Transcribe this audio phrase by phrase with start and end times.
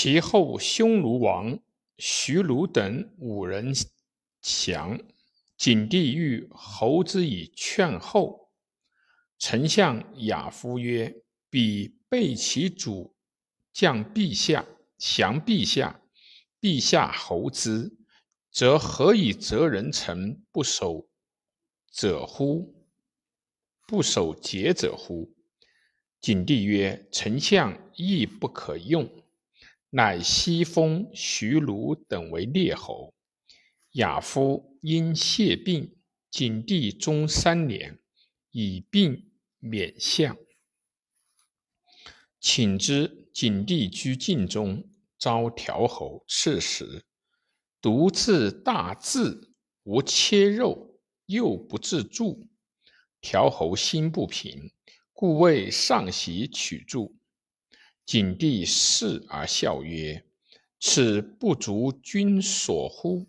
[0.00, 1.58] 其后匈奴王
[1.96, 3.74] 徐卢等五人
[4.40, 4.96] 降，
[5.56, 8.48] 景帝欲侯之以劝后。
[9.40, 13.16] 丞相亚夫曰：“彼背其主，
[13.72, 14.64] 将陛下，
[14.96, 16.00] 降陛下，
[16.60, 17.96] 陛下侯之，
[18.52, 21.08] 则何以责人臣不守
[21.90, 22.72] 者乎？
[23.84, 25.34] 不守节者乎？”
[26.22, 29.10] 景帝曰：“丞相亦不可用。”
[29.90, 33.14] 乃西封徐卢等为列侯。
[33.92, 35.96] 亚夫因谢病，
[36.30, 37.98] 景帝终三年，
[38.50, 39.24] 以病。
[39.60, 40.36] 免相，
[42.38, 43.28] 请之。
[43.32, 47.04] 景帝居禁中，召调侯刺食，
[47.80, 52.46] 独自大治，无切肉，又不自助。
[53.20, 54.70] 调侯心不平，
[55.12, 57.17] 故谓上席取助。
[58.08, 60.24] 景帝视而笑曰
[60.80, 63.26] ：“此不足君所乎？”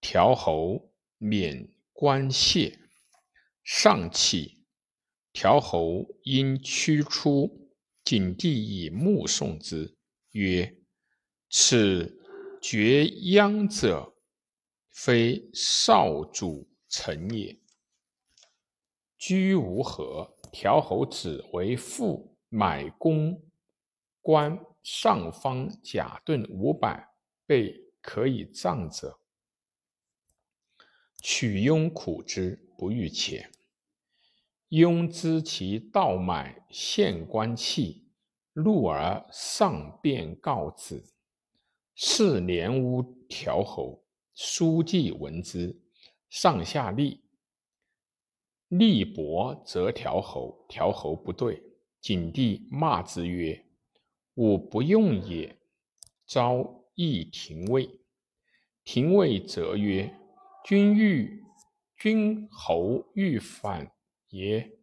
[0.00, 2.78] 调侯免官谢，
[3.62, 4.64] 上启。
[5.34, 7.70] 调侯因驱出，
[8.02, 9.98] 景帝以目送之，
[10.30, 10.78] 曰
[11.50, 12.18] ：“此
[12.62, 14.14] 绝殃者，
[14.90, 17.60] 非少主臣也。”
[19.20, 20.38] 居无何。
[20.50, 23.42] 调侯子为父，买公
[24.20, 27.08] 官上方甲盾五百，
[27.46, 29.18] 备可以葬者。
[31.22, 33.50] 取庸苦之，不欲且。
[34.68, 38.10] 庸知其盗买献官器，
[38.52, 41.02] 怒而上便告之。
[41.94, 45.80] 是年乌调侯，书记闻之，
[46.28, 47.24] 上下立。
[48.68, 51.71] 立薄则调侯，调侯不对。
[52.02, 53.64] 景帝骂之曰
[54.34, 55.56] ：“吾不用也。”
[56.26, 58.00] 昭亦廷尉。
[58.82, 60.12] 廷尉则曰
[60.66, 61.44] ：“君欲
[61.96, 63.92] 君侯欲反。”
[64.30, 64.78] 耶？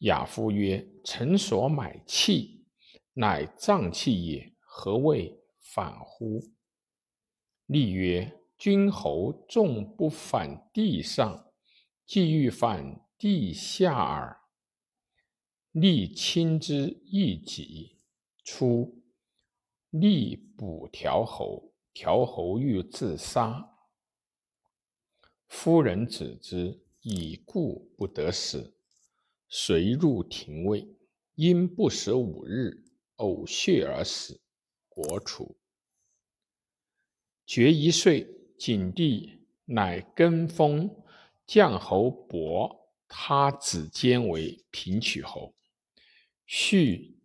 [0.00, 2.66] 亚夫曰：“臣所买器，
[3.14, 6.42] 乃脏器也，何谓反乎？”
[7.64, 11.50] 立曰：“君侯众不反地上，
[12.04, 14.38] 既欲反地下耳。”
[15.74, 17.96] 立亲之一己，
[18.44, 19.02] 出，
[19.90, 21.74] 立补调侯。
[21.92, 23.76] 调侯欲自杀，
[25.48, 26.80] 夫人止之。
[27.02, 28.78] 已故不得死，
[29.48, 30.96] 遂入廷尉，
[31.34, 32.84] 因不食五日，
[33.16, 34.40] 呕血而死。
[34.88, 35.58] 国除。
[37.44, 38.26] 爵一岁，
[38.58, 40.88] 景帝乃更封
[41.46, 45.54] 绛侯伯他子坚为平曲侯，
[46.46, 47.20] 续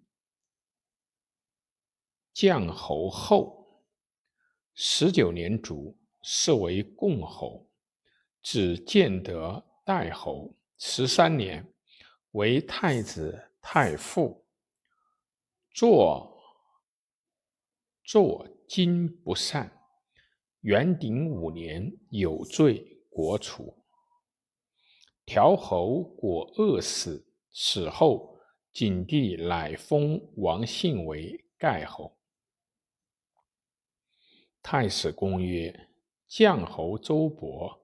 [2.34, 3.84] 将侯后。
[4.74, 7.70] 十九年卒，是为共侯，
[8.42, 9.66] 子建德。
[9.84, 11.74] 代侯十三年，
[12.34, 14.46] 为太子太傅。
[15.74, 16.40] 作
[18.04, 19.84] 作经不善。
[20.62, 23.84] 元鼎五年，有罪，国除。
[25.26, 28.39] 调侯果饿死，死后，
[28.80, 32.18] 景帝乃封王信为盖侯。
[34.64, 35.90] 太史公曰：
[36.30, 37.82] 将侯周勃。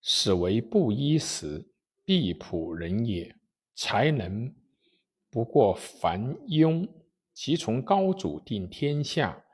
[0.00, 1.72] 始为布衣时，
[2.04, 3.34] 必仆人也，
[3.74, 4.54] 才能
[5.30, 6.88] 不过樊庸。
[7.34, 9.44] 其从高祖定天下，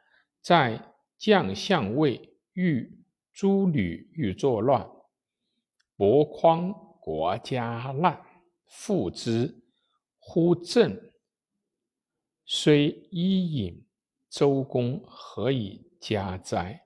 [0.42, 4.86] 在将相位，遇诸吕欲作乱，
[5.96, 6.70] 伯匡
[7.00, 8.22] 国家难，
[8.66, 9.62] 复之
[10.28, 11.12] 乎政，
[12.44, 13.86] 虽伊尹、
[14.28, 16.84] 周公，何以家哉？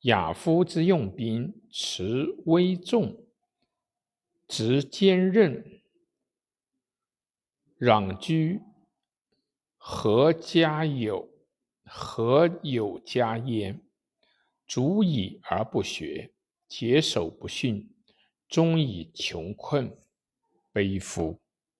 [0.00, 3.24] 亚夫之用兵，持威重，
[4.48, 5.80] 执坚韧，
[7.78, 8.60] 攘居，
[9.76, 11.30] 何家有？
[11.84, 13.80] 何有家焉？
[14.66, 16.34] 足以而不学，
[16.68, 17.88] 桀守不训，
[18.48, 19.96] 终以穷困，
[20.72, 21.40] 悲夫！